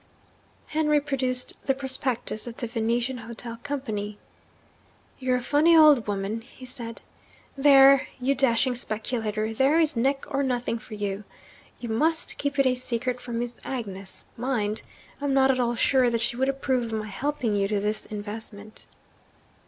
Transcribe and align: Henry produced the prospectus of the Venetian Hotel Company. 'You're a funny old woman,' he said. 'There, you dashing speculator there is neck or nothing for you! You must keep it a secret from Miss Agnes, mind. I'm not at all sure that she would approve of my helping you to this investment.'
Henry 0.69 0.99
produced 0.99 1.53
the 1.67 1.75
prospectus 1.75 2.47
of 2.47 2.57
the 2.57 2.65
Venetian 2.65 3.19
Hotel 3.19 3.59
Company. 3.61 4.17
'You're 5.19 5.35
a 5.37 5.43
funny 5.43 5.77
old 5.77 6.07
woman,' 6.07 6.41
he 6.41 6.65
said. 6.65 7.03
'There, 7.55 8.07
you 8.19 8.33
dashing 8.33 8.73
speculator 8.73 9.53
there 9.53 9.79
is 9.79 9.95
neck 9.95 10.25
or 10.27 10.41
nothing 10.41 10.79
for 10.79 10.95
you! 10.95 11.23
You 11.79 11.89
must 11.89 12.39
keep 12.39 12.57
it 12.57 12.65
a 12.65 12.73
secret 12.73 13.21
from 13.21 13.37
Miss 13.37 13.57
Agnes, 13.63 14.25
mind. 14.35 14.81
I'm 15.21 15.35
not 15.35 15.51
at 15.51 15.59
all 15.59 15.75
sure 15.75 16.09
that 16.09 16.21
she 16.21 16.35
would 16.35 16.49
approve 16.49 16.85
of 16.85 16.93
my 16.93 17.05
helping 17.05 17.55
you 17.55 17.67
to 17.67 17.79
this 17.79 18.07
investment.' 18.07 18.87